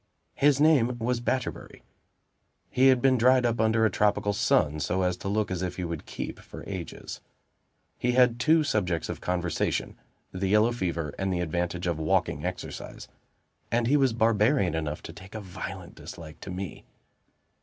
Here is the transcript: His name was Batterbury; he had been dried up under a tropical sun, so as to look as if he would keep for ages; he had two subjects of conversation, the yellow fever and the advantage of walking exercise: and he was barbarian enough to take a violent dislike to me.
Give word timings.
His 0.33 0.59
name 0.59 0.97
was 0.97 1.19
Batterbury; 1.19 1.83
he 2.71 2.87
had 2.87 3.03
been 3.03 3.19
dried 3.19 3.45
up 3.45 3.61
under 3.61 3.85
a 3.85 3.91
tropical 3.91 4.33
sun, 4.33 4.79
so 4.79 5.03
as 5.03 5.15
to 5.17 5.27
look 5.27 5.51
as 5.51 5.61
if 5.61 5.75
he 5.75 5.83
would 5.83 6.07
keep 6.07 6.39
for 6.39 6.63
ages; 6.67 7.21
he 7.99 8.13
had 8.13 8.39
two 8.39 8.63
subjects 8.63 9.09
of 9.09 9.21
conversation, 9.21 9.95
the 10.31 10.47
yellow 10.49 10.71
fever 10.71 11.13
and 11.19 11.31
the 11.31 11.39
advantage 11.41 11.85
of 11.85 11.99
walking 11.99 12.43
exercise: 12.43 13.07
and 13.71 13.85
he 13.85 13.95
was 13.95 14.11
barbarian 14.11 14.73
enough 14.73 15.03
to 15.03 15.13
take 15.13 15.35
a 15.35 15.39
violent 15.39 15.93
dislike 15.93 16.39
to 16.39 16.49
me. 16.49 16.83